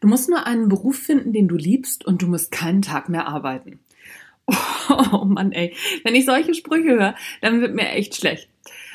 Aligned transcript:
Du 0.00 0.08
musst 0.08 0.28
nur 0.28 0.46
einen 0.46 0.68
Beruf 0.68 0.98
finden, 0.98 1.32
den 1.32 1.48
du 1.48 1.56
liebst 1.56 2.04
und 2.04 2.22
du 2.22 2.26
musst 2.26 2.50
keinen 2.50 2.82
Tag 2.82 3.08
mehr 3.08 3.26
arbeiten. 3.26 3.80
Oh 5.12 5.24
Mann, 5.24 5.52
ey. 5.52 5.74
Wenn 6.04 6.14
ich 6.14 6.26
solche 6.26 6.52
Sprüche 6.52 6.90
höre, 6.90 7.14
dann 7.40 7.62
wird 7.62 7.74
mir 7.74 7.88
echt 7.88 8.14
schlecht. 8.14 8.50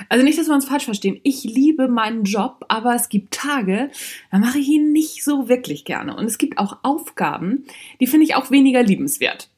Also 0.07 0.23
nicht, 0.23 0.37
dass 0.37 0.47
wir 0.47 0.53
uns 0.53 0.65
falsch 0.65 0.85
verstehen. 0.85 1.19
Ich 1.23 1.43
liebe 1.43 1.87
meinen 1.87 2.23
Job, 2.23 2.65
aber 2.67 2.93
es 2.95 3.09
gibt 3.09 3.33
Tage, 3.33 3.89
da 4.31 4.37
mache 4.37 4.59
ich 4.59 4.67
ihn 4.67 4.91
nicht 4.91 5.23
so 5.23 5.49
wirklich 5.49 5.85
gerne. 5.85 6.15
Und 6.15 6.25
es 6.25 6.37
gibt 6.37 6.57
auch 6.57 6.77
Aufgaben, 6.83 7.65
die 7.99 8.07
finde 8.07 8.25
ich 8.25 8.35
auch 8.35 8.51
weniger 8.51 8.83
liebenswert. 8.83 9.49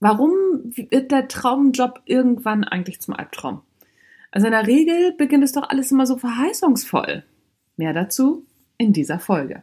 Warum 0.00 0.32
wird 0.64 1.10
der 1.10 1.26
Traumjob 1.28 2.02
irgendwann 2.04 2.64
eigentlich 2.64 3.00
zum 3.00 3.14
Albtraum? 3.14 3.62
Also 4.30 4.46
in 4.46 4.52
der 4.52 4.66
Regel 4.66 5.12
beginnt 5.16 5.44
es 5.44 5.52
doch 5.52 5.68
alles 5.68 5.90
immer 5.90 6.06
so 6.06 6.16
verheißungsvoll. 6.16 7.24
Mehr 7.76 7.92
dazu 7.92 8.46
in 8.76 8.92
dieser 8.92 9.18
Folge. 9.18 9.62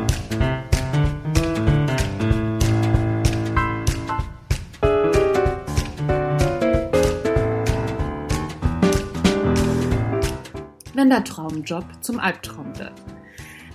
Wenn 11.11 11.17
der 11.17 11.23
Traumjob 11.25 11.83
zum 11.99 12.19
Albtraum 12.19 12.77
wird. 12.79 12.93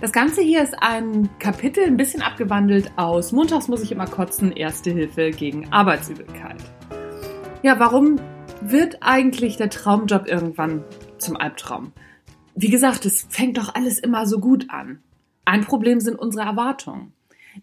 Das 0.01 0.11
Ganze 0.11 0.41
hier 0.41 0.63
ist 0.63 0.73
ein 0.79 1.29
Kapitel 1.37 1.83
ein 1.83 1.95
bisschen 1.95 2.23
abgewandelt 2.23 2.91
aus 2.95 3.31
Montags 3.31 3.67
muss 3.67 3.83
ich 3.83 3.91
immer 3.91 4.07
kotzen, 4.07 4.51
Erste 4.51 4.89
Hilfe 4.89 5.29
gegen 5.29 5.71
Arbeitsübelkeit. 5.71 6.57
Ja, 7.61 7.79
warum 7.79 8.15
wird 8.61 8.97
eigentlich 9.01 9.57
der 9.57 9.69
Traumjob 9.69 10.27
irgendwann 10.27 10.83
zum 11.19 11.37
Albtraum? 11.37 11.91
Wie 12.55 12.69
gesagt, 12.69 13.05
es 13.05 13.27
fängt 13.29 13.57
doch 13.59 13.75
alles 13.75 13.99
immer 13.99 14.25
so 14.25 14.39
gut 14.39 14.71
an. 14.71 15.03
Ein 15.45 15.63
Problem 15.63 15.99
sind 15.99 16.17
unsere 16.17 16.43
Erwartungen. 16.43 17.13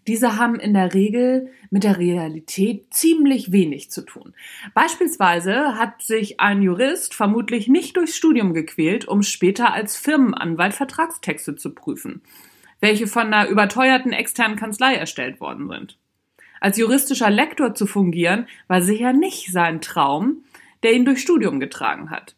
Diese 0.07 0.37
haben 0.37 0.59
in 0.59 0.73
der 0.73 0.93
Regel 0.93 1.51
mit 1.69 1.83
der 1.83 1.97
Realität 1.97 2.93
ziemlich 2.93 3.51
wenig 3.51 3.91
zu 3.91 4.01
tun. 4.01 4.33
Beispielsweise 4.73 5.77
hat 5.77 6.01
sich 6.01 6.39
ein 6.39 6.61
Jurist 6.61 7.13
vermutlich 7.13 7.67
nicht 7.67 7.97
durchs 7.97 8.15
Studium 8.15 8.53
gequält, 8.53 9.07
um 9.07 9.23
später 9.23 9.73
als 9.73 9.97
Firmenanwalt 9.97 10.73
Vertragstexte 10.73 11.55
zu 11.55 11.73
prüfen, 11.73 12.21
welche 12.79 13.07
von 13.07 13.33
einer 13.33 13.49
überteuerten 13.49 14.13
externen 14.13 14.57
Kanzlei 14.57 14.95
erstellt 14.95 15.39
worden 15.39 15.69
sind. 15.69 15.97
Als 16.61 16.77
juristischer 16.77 17.29
Lektor 17.29 17.75
zu 17.75 17.85
fungieren, 17.85 18.47
war 18.67 18.81
sicher 18.81 19.13
nicht 19.13 19.51
sein 19.51 19.81
Traum, 19.81 20.43
der 20.83 20.93
ihn 20.93 21.05
durch 21.05 21.21
Studium 21.21 21.59
getragen 21.59 22.09
hat. 22.09 22.35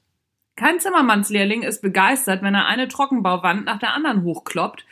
Kein 0.58 0.80
Zimmermannslehrling 0.80 1.62
ist 1.62 1.84
begeistert, 1.84 2.42
wenn 2.42 2.56
er 2.56 2.66
eine 2.66 2.88
Trockenbauwand 2.88 3.66
nach 3.66 3.78
der 3.78 3.94
anderen 3.94 4.24
hochkloppt 4.24 4.86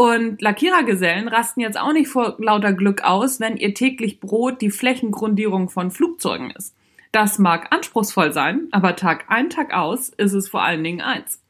und 0.00 0.40
Lackierergesellen 0.40 1.28
rasten 1.28 1.60
jetzt 1.60 1.78
auch 1.78 1.92
nicht 1.92 2.08
vor 2.08 2.36
lauter 2.38 2.72
Glück 2.72 3.04
aus, 3.04 3.38
wenn 3.38 3.58
ihr 3.58 3.74
täglich 3.74 4.18
Brot 4.18 4.62
die 4.62 4.70
Flächengrundierung 4.70 5.68
von 5.68 5.90
Flugzeugen 5.90 6.50
ist. 6.52 6.74
Das 7.12 7.38
mag 7.38 7.70
anspruchsvoll 7.70 8.32
sein, 8.32 8.68
aber 8.70 8.96
Tag 8.96 9.26
ein, 9.28 9.50
Tag 9.50 9.74
aus 9.74 10.08
ist 10.08 10.32
es 10.32 10.48
vor 10.48 10.62
allen 10.62 10.82
Dingen 10.82 11.02
eins. 11.02 11.42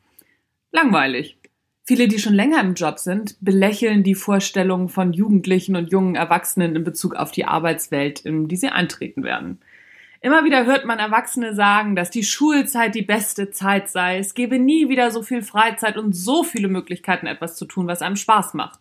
Langweilig. 0.73 1.39
Viele, 1.85 2.09
die 2.09 2.19
schon 2.19 2.35
länger 2.35 2.61
im 2.61 2.75
Job 2.75 2.99
sind, 2.99 3.37
belächeln 3.41 4.03
die 4.03 4.17
Vorstellungen 4.17 4.89
von 4.89 5.13
Jugendlichen 5.13 5.77
und 5.77 5.93
jungen 5.93 6.17
Erwachsenen 6.17 6.75
in 6.75 6.83
Bezug 6.83 7.15
auf 7.15 7.31
die 7.31 7.45
Arbeitswelt, 7.45 8.19
in 8.19 8.49
die 8.49 8.57
sie 8.57 8.71
eintreten 8.71 9.23
werden. 9.23 9.61
Immer 10.23 10.45
wieder 10.45 10.67
hört 10.67 10.85
man 10.85 10.99
Erwachsene 10.99 11.55
sagen, 11.55 11.97
dass 11.97 12.11
die 12.11 12.25
Schulzeit 12.25 12.95
die 12.95 13.03
beste 13.03 13.51
Zeit 13.53 13.89
sei. 13.89 14.19
Es 14.19 14.35
gebe 14.35 14.59
nie 14.59 14.91
wieder 14.91 15.11
so 15.11 15.23
viel 15.23 15.41
Freizeit 15.41 15.97
und 15.97 16.13
so 16.13 16.43
viele 16.45 16.69
Möglichkeiten, 16.69 17.27
etwas 17.27 17.57
zu 17.57 17.65
tun, 17.65 17.87
was 17.87 18.03
einem 18.03 18.17
Spaß 18.17 18.53
macht. 18.53 18.81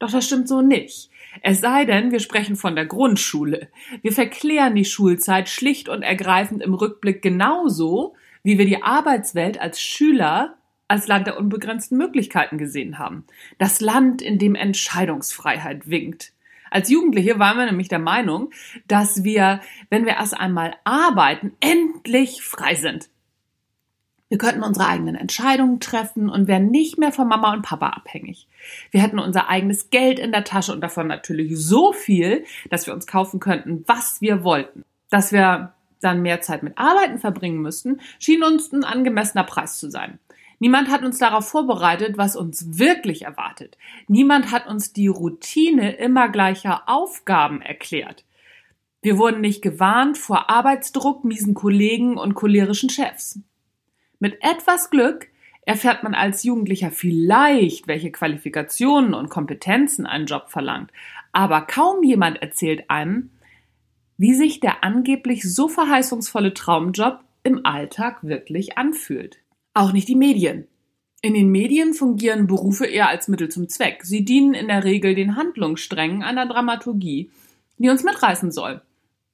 Doch 0.00 0.10
das 0.10 0.26
stimmt 0.26 0.48
so 0.48 0.62
nicht. 0.62 1.08
Es 1.40 1.60
sei 1.60 1.84
denn, 1.84 2.10
wir 2.10 2.18
sprechen 2.18 2.56
von 2.56 2.74
der 2.74 2.84
Grundschule. 2.84 3.68
Wir 4.02 4.12
verklären 4.12 4.74
die 4.74 4.84
Schulzeit 4.84 5.48
schlicht 5.48 5.88
und 5.88 6.02
ergreifend 6.02 6.62
im 6.62 6.74
Rückblick 6.74 7.22
genauso, 7.22 8.14
wie 8.42 8.58
wir 8.58 8.66
die 8.66 8.82
Arbeitswelt 8.82 9.60
als 9.60 9.80
Schüler 9.80 10.56
als 10.88 11.08
Land 11.08 11.26
der 11.26 11.38
unbegrenzten 11.38 11.96
Möglichkeiten 11.96 12.58
gesehen 12.58 12.98
haben. 12.98 13.24
Das 13.58 13.80
Land, 13.80 14.22
in 14.22 14.38
dem 14.38 14.54
Entscheidungsfreiheit 14.54 15.88
winkt. 15.88 16.32
Als 16.70 16.90
Jugendliche 16.90 17.38
waren 17.38 17.58
wir 17.58 17.66
nämlich 17.66 17.88
der 17.88 17.98
Meinung, 17.98 18.50
dass 18.88 19.24
wir, 19.24 19.60
wenn 19.90 20.06
wir 20.06 20.14
erst 20.14 20.38
einmal 20.38 20.74
arbeiten, 20.84 21.52
endlich 21.60 22.42
frei 22.42 22.74
sind. 22.74 23.08
Wir 24.28 24.38
könnten 24.38 24.64
unsere 24.64 24.88
eigenen 24.88 25.14
Entscheidungen 25.14 25.78
treffen 25.78 26.28
und 26.28 26.48
wären 26.48 26.70
nicht 26.70 26.98
mehr 26.98 27.12
von 27.12 27.28
Mama 27.28 27.52
und 27.52 27.62
Papa 27.62 27.90
abhängig. 27.90 28.48
Wir 28.90 29.00
hätten 29.00 29.20
unser 29.20 29.48
eigenes 29.48 29.90
Geld 29.90 30.18
in 30.18 30.32
der 30.32 30.42
Tasche 30.42 30.72
und 30.72 30.80
davon 30.80 31.06
natürlich 31.06 31.56
so 31.56 31.92
viel, 31.92 32.44
dass 32.68 32.86
wir 32.86 32.94
uns 32.94 33.06
kaufen 33.06 33.38
könnten, 33.38 33.84
was 33.86 34.20
wir 34.20 34.42
wollten. 34.42 34.84
Dass 35.10 35.30
wir 35.30 35.74
dann 36.00 36.22
mehr 36.22 36.40
Zeit 36.40 36.64
mit 36.64 36.76
Arbeiten 36.76 37.18
verbringen 37.18 37.62
müssten, 37.62 38.00
schien 38.18 38.42
uns 38.42 38.72
ein 38.72 38.84
angemessener 38.84 39.44
Preis 39.44 39.78
zu 39.78 39.90
sein. 39.90 40.18
Niemand 40.58 40.90
hat 40.90 41.02
uns 41.02 41.18
darauf 41.18 41.48
vorbereitet, 41.48 42.16
was 42.16 42.36
uns 42.36 42.78
wirklich 42.78 43.22
erwartet. 43.22 43.76
Niemand 44.08 44.50
hat 44.50 44.66
uns 44.66 44.92
die 44.92 45.08
Routine 45.08 45.96
immer 45.96 46.28
gleicher 46.28 46.84
Aufgaben 46.86 47.60
erklärt. 47.60 48.24
Wir 49.02 49.18
wurden 49.18 49.40
nicht 49.40 49.62
gewarnt 49.62 50.18
vor 50.18 50.50
Arbeitsdruck, 50.50 51.24
miesen 51.24 51.54
Kollegen 51.54 52.16
und 52.16 52.34
cholerischen 52.34 52.90
Chefs. 52.90 53.38
Mit 54.18 54.38
etwas 54.42 54.90
Glück 54.90 55.28
erfährt 55.62 56.02
man 56.02 56.14
als 56.14 56.42
Jugendlicher 56.42 56.90
vielleicht, 56.90 57.86
welche 57.86 58.10
Qualifikationen 58.10 59.14
und 59.14 59.28
Kompetenzen 59.28 60.06
ein 60.06 60.26
Job 60.26 60.48
verlangt, 60.48 60.90
aber 61.32 61.60
kaum 61.60 62.02
jemand 62.02 62.40
erzählt 62.40 62.88
einem, 62.88 63.30
wie 64.16 64.34
sich 64.34 64.60
der 64.60 64.82
angeblich 64.82 65.42
so 65.42 65.68
verheißungsvolle 65.68 66.54
Traumjob 66.54 67.20
im 67.42 67.66
Alltag 67.66 68.24
wirklich 68.24 68.78
anfühlt. 68.78 69.38
Auch 69.76 69.92
nicht 69.92 70.08
die 70.08 70.16
Medien. 70.16 70.68
In 71.20 71.34
den 71.34 71.50
Medien 71.50 71.92
fungieren 71.92 72.46
Berufe 72.46 72.86
eher 72.86 73.10
als 73.10 73.28
Mittel 73.28 73.50
zum 73.50 73.68
Zweck. 73.68 74.04
Sie 74.04 74.24
dienen 74.24 74.54
in 74.54 74.68
der 74.68 74.84
Regel 74.84 75.14
den 75.14 75.36
Handlungssträngen 75.36 76.22
einer 76.22 76.46
Dramaturgie, 76.46 77.30
die 77.76 77.90
uns 77.90 78.02
mitreißen 78.02 78.52
soll, 78.52 78.80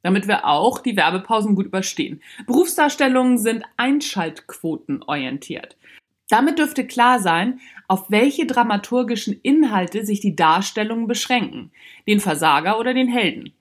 damit 0.03 0.27
wir 0.27 0.45
auch 0.45 0.81
die 0.81 0.97
Werbepausen 0.97 1.55
gut 1.55 1.67
überstehen. 1.67 2.21
Berufsdarstellungen 2.45 3.39
sind 3.39 3.63
Einschaltquoten 3.77 5.05
orientiert. 5.05 5.77
Damit 6.29 6.59
dürfte 6.59 6.89
klar 6.89 7.21
sein, 7.21 7.61
auf 7.87 8.11
welche 8.11 8.45
dramaturgischen 8.45 9.39
Inhalte 9.45 10.05
sich 10.05 10.19
die 10.19 10.35
Darstellungen 10.35 11.07
beschränken, 11.07 11.71
den 12.09 12.19
Versager 12.19 12.81
oder 12.81 12.95
den 12.95 13.07
Helden. 13.07 13.53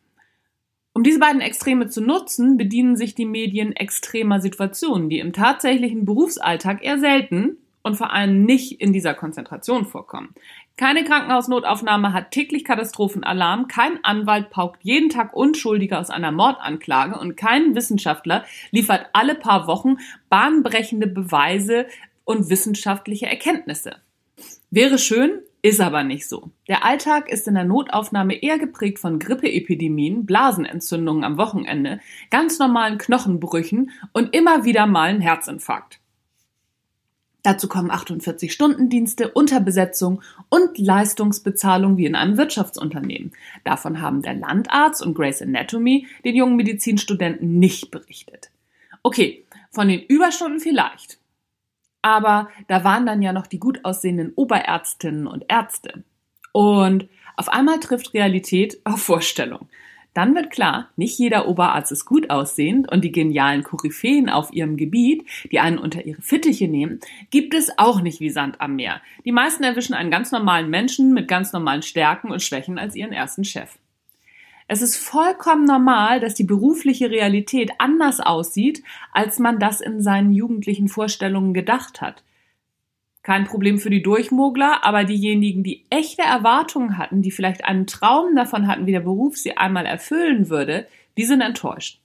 Um 1.01 1.03
diese 1.03 1.17
beiden 1.17 1.41
Extreme 1.41 1.87
zu 1.87 1.99
nutzen, 1.99 2.57
bedienen 2.57 2.95
sich 2.95 3.15
die 3.15 3.25
Medien 3.25 3.75
extremer 3.75 4.39
Situationen, 4.39 5.09
die 5.09 5.17
im 5.17 5.33
tatsächlichen 5.33 6.05
Berufsalltag 6.05 6.85
eher 6.85 6.99
selten 6.99 7.57
und 7.81 7.95
vor 7.95 8.13
allem 8.13 8.43
nicht 8.43 8.79
in 8.79 8.93
dieser 8.93 9.15
Konzentration 9.15 9.87
vorkommen. 9.87 10.35
Keine 10.77 11.03
Krankenhausnotaufnahme 11.03 12.13
hat 12.13 12.29
täglich 12.29 12.63
Katastrophenalarm, 12.63 13.67
kein 13.67 14.03
Anwalt 14.03 14.51
paukt 14.51 14.83
jeden 14.83 15.09
Tag 15.09 15.35
Unschuldige 15.35 15.97
aus 15.97 16.11
einer 16.11 16.31
Mordanklage 16.31 17.17
und 17.17 17.35
kein 17.35 17.73
Wissenschaftler 17.73 18.45
liefert 18.69 19.07
alle 19.13 19.33
paar 19.33 19.65
Wochen 19.65 19.97
bahnbrechende 20.29 21.07
Beweise 21.07 21.87
und 22.25 22.51
wissenschaftliche 22.51 23.25
Erkenntnisse. 23.25 23.95
Wäre 24.69 24.99
schön, 24.99 25.39
ist 25.61 25.79
aber 25.79 26.03
nicht 26.03 26.27
so. 26.27 26.51
Der 26.67 26.83
Alltag 26.83 27.29
ist 27.29 27.47
in 27.47 27.53
der 27.53 27.65
Notaufnahme 27.65 28.41
eher 28.41 28.57
geprägt 28.57 28.99
von 28.99 29.19
Grippeepidemien, 29.19 30.25
Blasenentzündungen 30.25 31.23
am 31.23 31.37
Wochenende, 31.37 31.99
ganz 32.29 32.57
normalen 32.57 32.97
Knochenbrüchen 32.97 33.91
und 34.11 34.35
immer 34.35 34.65
wieder 34.65 34.87
mal 34.87 35.09
ein 35.09 35.21
Herzinfarkt. 35.21 35.99
Dazu 37.43 37.67
kommen 37.67 37.89
48-Stunden-Dienste, 37.89 39.29
Unterbesetzung 39.29 40.21
und 40.49 40.77
Leistungsbezahlung 40.77 41.97
wie 41.97 42.05
in 42.05 42.15
einem 42.15 42.37
Wirtschaftsunternehmen. 42.37 43.31
Davon 43.63 44.01
haben 44.01 44.21
der 44.21 44.35
Landarzt 44.35 45.01
und 45.01 45.15
Grace 45.15 45.41
Anatomy 45.41 46.07
den 46.23 46.35
jungen 46.35 46.55
Medizinstudenten 46.55 47.57
nicht 47.57 47.89
berichtet. 47.89 48.51
Okay, 49.01 49.45
von 49.71 49.87
den 49.87 50.01
Überstunden 50.01 50.59
vielleicht. 50.59 51.20
Aber 52.01 52.49
da 52.67 52.83
waren 52.83 53.05
dann 53.05 53.21
ja 53.21 53.33
noch 53.33 53.47
die 53.47 53.59
gut 53.59 53.85
aussehenden 53.85 54.33
Oberärztinnen 54.35 55.27
und 55.27 55.45
Ärzte. 55.47 56.03
Und 56.51 57.07
auf 57.37 57.49
einmal 57.49 57.79
trifft 57.79 58.13
Realität 58.13 58.79
auf 58.83 59.01
Vorstellung. 59.01 59.69
Dann 60.13 60.35
wird 60.35 60.51
klar, 60.51 60.89
nicht 60.97 61.17
jeder 61.17 61.47
Oberarzt 61.47 61.91
ist 61.91 62.05
gut 62.05 62.29
aussehend 62.29 62.91
und 62.91 63.03
die 63.03 63.13
genialen 63.13 63.63
Koryphäen 63.63 64.29
auf 64.29 64.51
ihrem 64.51 64.75
Gebiet, 64.75 65.25
die 65.51 65.61
einen 65.61 65.77
unter 65.77 66.05
ihre 66.05 66.21
Fittiche 66.21 66.67
nehmen, 66.67 66.99
gibt 67.29 67.53
es 67.53 67.77
auch 67.77 68.01
nicht 68.01 68.19
wie 68.19 68.29
Sand 68.29 68.59
am 68.59 68.75
Meer. 68.75 69.01
Die 69.23 69.31
meisten 69.31 69.63
erwischen 69.63 69.93
einen 69.93 70.11
ganz 70.11 70.31
normalen 70.33 70.69
Menschen 70.69 71.13
mit 71.13 71.29
ganz 71.29 71.53
normalen 71.53 71.81
Stärken 71.81 72.29
und 72.29 72.43
Schwächen 72.43 72.77
als 72.77 72.95
ihren 72.95 73.13
ersten 73.13 73.45
Chef. 73.45 73.77
Es 74.71 74.81
ist 74.81 74.95
vollkommen 74.95 75.65
normal, 75.65 76.21
dass 76.21 76.33
die 76.33 76.45
berufliche 76.45 77.11
Realität 77.11 77.71
anders 77.77 78.21
aussieht, 78.21 78.81
als 79.11 79.37
man 79.37 79.59
das 79.59 79.81
in 79.81 80.01
seinen 80.01 80.31
jugendlichen 80.31 80.87
Vorstellungen 80.87 81.53
gedacht 81.53 81.99
hat. 81.99 82.23
Kein 83.21 83.43
Problem 83.43 83.79
für 83.79 83.89
die 83.89 84.01
Durchmogler, 84.01 84.85
aber 84.85 85.03
diejenigen, 85.03 85.61
die 85.61 85.83
echte 85.89 86.21
Erwartungen 86.21 86.97
hatten, 86.97 87.21
die 87.21 87.31
vielleicht 87.31 87.65
einen 87.65 87.85
Traum 87.85 88.33
davon 88.33 88.65
hatten, 88.65 88.85
wie 88.85 88.93
der 88.93 89.01
Beruf 89.01 89.35
sie 89.35 89.57
einmal 89.57 89.85
erfüllen 89.85 90.47
würde, 90.47 90.87
die 91.17 91.25
sind 91.25 91.41
enttäuscht. 91.41 91.99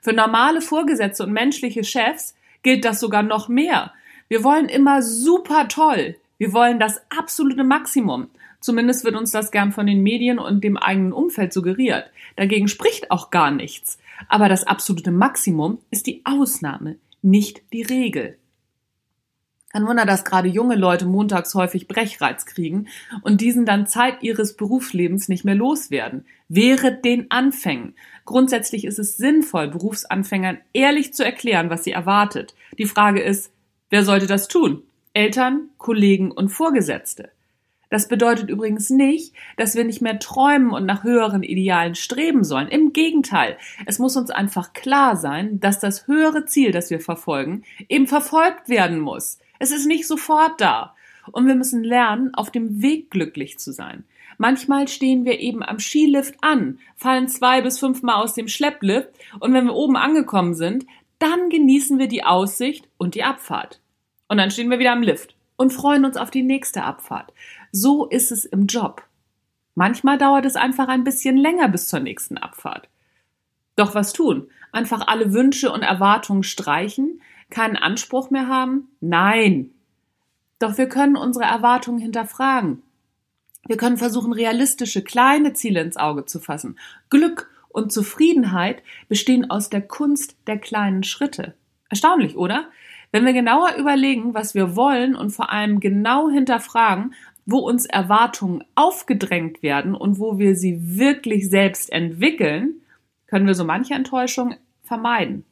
Für 0.00 0.12
normale 0.12 0.60
Vorgesetzte 0.60 1.24
und 1.24 1.32
menschliche 1.32 1.82
Chefs 1.82 2.36
gilt 2.62 2.84
das 2.84 3.00
sogar 3.00 3.24
noch 3.24 3.48
mehr. 3.48 3.92
Wir 4.28 4.44
wollen 4.44 4.68
immer 4.68 5.02
super 5.02 5.66
toll. 5.66 6.14
Wir 6.38 6.52
wollen 6.52 6.78
das 6.78 7.02
absolute 7.10 7.64
Maximum. 7.64 8.28
Zumindest 8.64 9.04
wird 9.04 9.14
uns 9.14 9.30
das 9.30 9.50
gern 9.50 9.72
von 9.72 9.86
den 9.86 10.02
Medien 10.02 10.38
und 10.38 10.64
dem 10.64 10.78
eigenen 10.78 11.12
Umfeld 11.12 11.52
suggeriert. 11.52 12.10
Dagegen 12.36 12.66
spricht 12.66 13.10
auch 13.10 13.30
gar 13.30 13.50
nichts. 13.50 13.98
Aber 14.26 14.48
das 14.48 14.66
absolute 14.66 15.10
Maximum 15.10 15.80
ist 15.90 16.06
die 16.06 16.22
Ausnahme, 16.24 16.96
nicht 17.20 17.60
die 17.74 17.82
Regel. 17.82 18.38
Kein 19.70 19.86
Wunder, 19.86 20.06
dass 20.06 20.24
gerade 20.24 20.48
junge 20.48 20.76
Leute 20.76 21.04
montags 21.04 21.54
häufig 21.54 21.88
Brechreiz 21.88 22.46
kriegen 22.46 22.88
und 23.20 23.42
diesen 23.42 23.66
dann 23.66 23.86
Zeit 23.86 24.22
ihres 24.22 24.56
Berufslebens 24.56 25.28
nicht 25.28 25.44
mehr 25.44 25.56
loswerden. 25.56 26.24
Während 26.48 27.04
den 27.04 27.30
Anfängen. 27.30 27.94
Grundsätzlich 28.24 28.86
ist 28.86 28.98
es 28.98 29.18
sinnvoll, 29.18 29.68
Berufsanfängern 29.68 30.56
ehrlich 30.72 31.12
zu 31.12 31.22
erklären, 31.22 31.68
was 31.68 31.84
sie 31.84 31.92
erwartet. 31.92 32.54
Die 32.78 32.86
Frage 32.86 33.20
ist, 33.20 33.52
wer 33.90 34.06
sollte 34.06 34.26
das 34.26 34.48
tun? 34.48 34.84
Eltern, 35.12 35.68
Kollegen 35.76 36.30
und 36.30 36.48
Vorgesetzte. 36.48 37.33
Das 37.94 38.08
bedeutet 38.08 38.50
übrigens 38.50 38.90
nicht, 38.90 39.32
dass 39.56 39.76
wir 39.76 39.84
nicht 39.84 40.02
mehr 40.02 40.18
träumen 40.18 40.72
und 40.72 40.84
nach 40.84 41.04
höheren 41.04 41.44
Idealen 41.44 41.94
streben 41.94 42.42
sollen. 42.42 42.66
Im 42.66 42.92
Gegenteil, 42.92 43.56
es 43.86 44.00
muss 44.00 44.16
uns 44.16 44.30
einfach 44.30 44.72
klar 44.72 45.14
sein, 45.14 45.60
dass 45.60 45.78
das 45.78 46.08
höhere 46.08 46.44
Ziel, 46.44 46.72
das 46.72 46.90
wir 46.90 46.98
verfolgen, 46.98 47.62
eben 47.88 48.08
verfolgt 48.08 48.68
werden 48.68 48.98
muss. 48.98 49.38
Es 49.60 49.70
ist 49.70 49.86
nicht 49.86 50.08
sofort 50.08 50.60
da. 50.60 50.96
Und 51.30 51.46
wir 51.46 51.54
müssen 51.54 51.84
lernen, 51.84 52.34
auf 52.34 52.50
dem 52.50 52.82
Weg 52.82 53.12
glücklich 53.12 53.60
zu 53.60 53.70
sein. 53.70 54.02
Manchmal 54.38 54.88
stehen 54.88 55.24
wir 55.24 55.38
eben 55.38 55.62
am 55.62 55.78
Skilift 55.78 56.34
an, 56.40 56.80
fallen 56.96 57.28
zwei 57.28 57.62
bis 57.62 57.78
fünfmal 57.78 58.16
aus 58.16 58.34
dem 58.34 58.48
Schlepplift 58.48 59.10
und 59.38 59.54
wenn 59.54 59.66
wir 59.66 59.74
oben 59.74 59.96
angekommen 59.96 60.54
sind, 60.54 60.84
dann 61.20 61.48
genießen 61.48 62.00
wir 62.00 62.08
die 62.08 62.24
Aussicht 62.24 62.88
und 62.98 63.14
die 63.14 63.22
Abfahrt. 63.22 63.80
Und 64.26 64.38
dann 64.38 64.50
stehen 64.50 64.68
wir 64.68 64.80
wieder 64.80 64.90
am 64.90 65.02
Lift 65.02 65.36
und 65.56 65.72
freuen 65.72 66.04
uns 66.04 66.16
auf 66.16 66.32
die 66.32 66.42
nächste 66.42 66.82
Abfahrt. 66.82 67.32
So 67.76 68.06
ist 68.06 68.30
es 68.30 68.44
im 68.44 68.68
Job. 68.68 69.02
Manchmal 69.74 70.16
dauert 70.16 70.44
es 70.44 70.54
einfach 70.54 70.86
ein 70.86 71.02
bisschen 71.02 71.36
länger 71.36 71.66
bis 71.66 71.88
zur 71.88 71.98
nächsten 71.98 72.38
Abfahrt. 72.38 72.88
Doch 73.74 73.96
was 73.96 74.12
tun? 74.12 74.46
Einfach 74.70 75.08
alle 75.08 75.32
Wünsche 75.32 75.72
und 75.72 75.82
Erwartungen 75.82 76.44
streichen, 76.44 77.20
keinen 77.50 77.74
Anspruch 77.74 78.30
mehr 78.30 78.46
haben? 78.46 78.90
Nein. 79.00 79.72
Doch 80.60 80.78
wir 80.78 80.88
können 80.88 81.16
unsere 81.16 81.46
Erwartungen 81.46 81.98
hinterfragen. 81.98 82.80
Wir 83.66 83.76
können 83.76 83.96
versuchen, 83.96 84.32
realistische, 84.32 85.02
kleine 85.02 85.52
Ziele 85.52 85.80
ins 85.80 85.96
Auge 85.96 86.26
zu 86.26 86.38
fassen. 86.38 86.78
Glück 87.10 87.50
und 87.70 87.90
Zufriedenheit 87.90 88.84
bestehen 89.08 89.50
aus 89.50 89.68
der 89.68 89.82
Kunst 89.82 90.36
der 90.46 90.58
kleinen 90.58 91.02
Schritte. 91.02 91.54
Erstaunlich, 91.88 92.36
oder? 92.36 92.68
Wenn 93.10 93.24
wir 93.24 93.32
genauer 93.32 93.74
überlegen, 93.76 94.32
was 94.32 94.54
wir 94.54 94.76
wollen 94.76 95.16
und 95.16 95.30
vor 95.30 95.50
allem 95.50 95.80
genau 95.80 96.30
hinterfragen, 96.30 97.14
wo 97.46 97.58
uns 97.58 97.86
Erwartungen 97.86 98.64
aufgedrängt 98.74 99.62
werden 99.62 99.94
und 99.94 100.18
wo 100.18 100.38
wir 100.38 100.56
sie 100.56 100.98
wirklich 100.98 101.48
selbst 101.48 101.92
entwickeln, 101.92 102.80
können 103.26 103.46
wir 103.46 103.54
so 103.54 103.64
manche 103.64 103.94
Enttäuschung 103.94 104.54
vermeiden. 104.82 105.44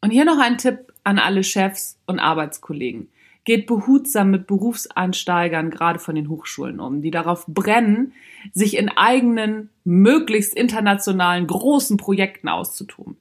Und 0.00 0.10
hier 0.10 0.24
noch 0.24 0.38
ein 0.38 0.58
Tipp 0.58 0.92
an 1.04 1.18
alle 1.18 1.44
Chefs 1.44 1.98
und 2.06 2.18
Arbeitskollegen. 2.18 3.08
Geht 3.44 3.66
behutsam 3.66 4.30
mit 4.30 4.46
Berufseinsteigern, 4.46 5.70
gerade 5.70 5.98
von 5.98 6.14
den 6.14 6.28
Hochschulen 6.28 6.78
um, 6.78 7.02
die 7.02 7.10
darauf 7.10 7.44
brennen, 7.46 8.12
sich 8.52 8.76
in 8.76 8.88
eigenen, 8.88 9.70
möglichst 9.84 10.54
internationalen 10.54 11.46
großen 11.46 11.96
Projekten 11.96 12.48
auszutun. 12.48 13.16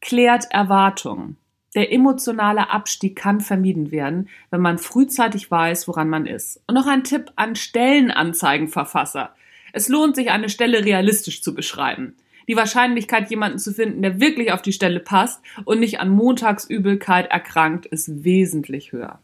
Klärt 0.00 0.50
Erwartungen. 0.50 1.36
Der 1.76 1.92
emotionale 1.92 2.70
Abstieg 2.70 3.14
kann 3.14 3.40
vermieden 3.40 3.92
werden, 3.92 4.28
wenn 4.50 4.60
man 4.60 4.78
frühzeitig 4.78 5.50
weiß, 5.50 5.86
woran 5.86 6.08
man 6.08 6.26
ist. 6.26 6.60
Und 6.66 6.74
noch 6.74 6.88
ein 6.88 7.04
Tipp 7.04 7.30
an 7.36 7.54
Stellenanzeigenverfasser. 7.54 9.34
Es 9.72 9.88
lohnt 9.88 10.16
sich, 10.16 10.30
eine 10.32 10.48
Stelle 10.48 10.84
realistisch 10.84 11.42
zu 11.42 11.54
beschreiben 11.54 12.16
die 12.48 12.56
Wahrscheinlichkeit, 12.56 13.30
jemanden 13.30 13.58
zu 13.58 13.72
finden, 13.72 14.02
der 14.02 14.20
wirklich 14.20 14.52
auf 14.52 14.62
die 14.62 14.72
Stelle 14.72 15.00
passt 15.00 15.42
und 15.64 15.80
nicht 15.80 16.00
an 16.00 16.08
Montagsübelkeit 16.08 17.30
erkrankt, 17.30 17.86
ist 17.86 18.24
wesentlich 18.24 18.92
höher. 18.92 19.20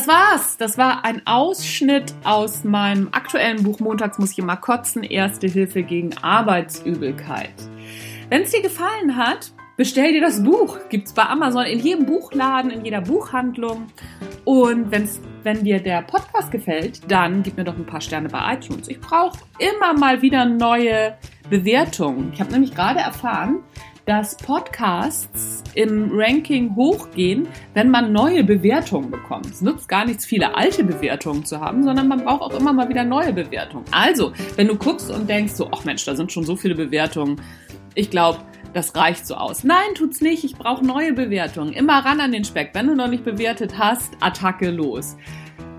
Das 0.00 0.08
war's. 0.08 0.56
Das 0.56 0.78
war 0.78 1.04
ein 1.04 1.26
Ausschnitt 1.26 2.14
aus 2.24 2.64
meinem 2.64 3.08
aktuellen 3.12 3.62
Buch 3.62 3.80
Montags 3.80 4.16
muss 4.16 4.32
ich 4.32 4.38
immer 4.38 4.56
kotzen, 4.56 5.02
Erste 5.02 5.46
Hilfe 5.46 5.82
gegen 5.82 6.16
Arbeitsübelkeit. 6.16 7.52
Wenn 8.30 8.40
es 8.40 8.50
dir 8.50 8.62
gefallen 8.62 9.18
hat, 9.18 9.52
bestell 9.76 10.14
dir 10.14 10.22
das 10.22 10.42
Buch. 10.42 10.78
Gibt's 10.88 11.12
bei 11.12 11.24
Amazon 11.24 11.66
in 11.66 11.80
jedem 11.80 12.06
Buchladen, 12.06 12.70
in 12.70 12.82
jeder 12.82 13.02
Buchhandlung. 13.02 13.88
Und 14.46 14.90
wenn's, 14.90 15.20
wenn 15.42 15.64
dir 15.64 15.80
der 15.80 16.00
Podcast 16.00 16.50
gefällt, 16.50 17.02
dann 17.12 17.42
gib 17.42 17.58
mir 17.58 17.64
doch 17.64 17.76
ein 17.76 17.84
paar 17.84 18.00
Sterne 18.00 18.30
bei 18.30 18.54
iTunes. 18.54 18.88
Ich 18.88 19.02
brauche 19.02 19.38
immer 19.58 19.92
mal 19.92 20.22
wieder 20.22 20.46
neue 20.46 21.18
Bewertungen. 21.50 22.30
Ich 22.32 22.40
habe 22.40 22.52
nämlich 22.52 22.74
gerade 22.74 23.00
erfahren, 23.00 23.58
dass 24.10 24.34
Podcasts 24.34 25.62
im 25.74 26.10
Ranking 26.12 26.74
hochgehen, 26.74 27.46
wenn 27.74 27.90
man 27.90 28.12
neue 28.12 28.42
Bewertungen 28.42 29.08
bekommt. 29.08 29.46
Es 29.46 29.60
nutzt 29.60 29.88
gar 29.88 30.04
nichts, 30.04 30.26
viele 30.26 30.56
alte 30.56 30.82
Bewertungen 30.82 31.44
zu 31.44 31.60
haben, 31.60 31.84
sondern 31.84 32.08
man 32.08 32.24
braucht 32.24 32.42
auch 32.42 32.58
immer 32.58 32.72
mal 32.72 32.88
wieder 32.88 33.04
neue 33.04 33.32
Bewertungen. 33.32 33.84
Also, 33.92 34.32
wenn 34.56 34.66
du 34.66 34.74
guckst 34.74 35.12
und 35.12 35.30
denkst 35.30 35.52
so, 35.52 35.68
ach 35.70 35.84
Mensch, 35.84 36.04
da 36.04 36.16
sind 36.16 36.32
schon 36.32 36.42
so 36.42 36.56
viele 36.56 36.74
Bewertungen. 36.74 37.40
Ich 37.94 38.10
glaube, 38.10 38.40
das 38.74 38.96
reicht 38.96 39.28
so 39.28 39.36
aus. 39.36 39.62
Nein, 39.62 39.94
tut's 39.94 40.20
nicht. 40.20 40.42
Ich 40.42 40.56
brauche 40.56 40.84
neue 40.84 41.12
Bewertungen. 41.12 41.72
Immer 41.72 42.04
ran 42.04 42.20
an 42.20 42.32
den 42.32 42.44
Speck. 42.44 42.70
Wenn 42.72 42.88
du 42.88 42.96
noch 42.96 43.06
nicht 43.06 43.22
bewertet 43.22 43.78
hast, 43.78 44.10
Attacke 44.18 44.70
los. 44.70 45.16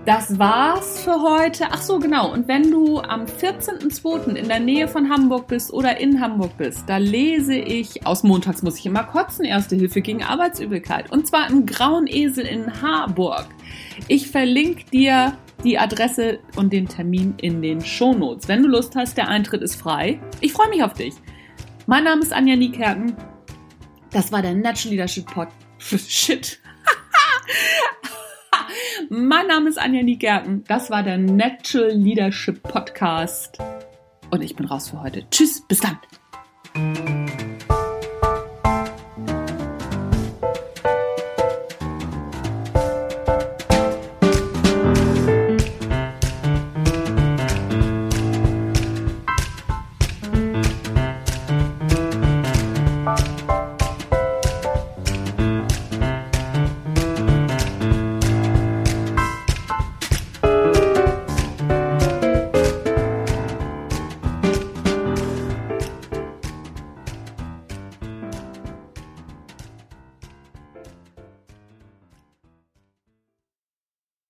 Das 0.04 0.36
war's 0.36 1.00
für 1.02 1.22
heute. 1.22 1.66
Ach 1.70 1.80
so, 1.80 2.00
genau. 2.00 2.32
Und 2.32 2.48
wenn 2.48 2.72
du 2.72 2.98
am 2.98 3.24
14.02. 3.24 4.34
in 4.34 4.48
der 4.48 4.58
Nähe 4.58 4.88
von 4.88 5.08
Hamburg 5.08 5.46
bist 5.46 5.72
oder 5.72 6.00
in 6.00 6.20
Hamburg 6.20 6.56
bist, 6.58 6.88
da 6.88 6.96
lese 6.96 7.54
ich, 7.54 8.04
aus 8.04 8.24
Montags 8.24 8.62
muss 8.62 8.78
ich 8.78 8.86
immer 8.86 9.04
kotzen, 9.04 9.44
Erste 9.44 9.76
Hilfe 9.76 10.00
gegen 10.00 10.24
Arbeitsübelkeit. 10.24 11.12
Und 11.12 11.28
zwar 11.28 11.48
im 11.48 11.66
Grauen 11.66 12.08
Esel 12.08 12.44
in 12.46 12.82
Harburg. 12.82 13.46
Ich 14.08 14.28
verlinke 14.28 14.90
dir 14.90 15.38
die 15.62 15.78
Adresse 15.78 16.40
und 16.56 16.72
den 16.72 16.88
Termin 16.88 17.34
in 17.40 17.62
den 17.62 17.80
Shownotes. 17.80 18.48
Wenn 18.48 18.64
du 18.64 18.68
Lust 18.68 18.96
hast, 18.96 19.16
der 19.16 19.28
Eintritt 19.28 19.62
ist 19.62 19.76
frei. 19.76 20.20
Ich 20.40 20.52
freue 20.52 20.68
mich 20.70 20.82
auf 20.82 20.94
dich. 20.94 21.14
Mein 21.86 22.02
Name 22.02 22.22
ist 22.22 22.32
Anja 22.32 22.56
Niekerken. 22.56 23.14
Das 24.10 24.32
war 24.32 24.42
der 24.42 24.56
Natural 24.56 24.90
Leadership 24.90 25.26
Pod. 25.26 25.46
Shit. 25.78 26.58
mein 29.12 29.46
Name 29.46 29.68
ist 29.68 29.78
Anja 29.78 30.02
Niekerken. 30.02 30.64
Das 30.68 30.88
war 30.88 31.02
der 31.02 31.18
Natural 31.18 31.90
Leadership 31.90 32.62
Podcast. 32.62 33.58
Und 34.30 34.42
ich 34.42 34.56
bin 34.56 34.64
raus 34.64 34.88
für 34.88 35.02
heute. 35.02 35.28
Tschüss, 35.30 35.62
bis 35.68 35.80
dann. 35.80 35.98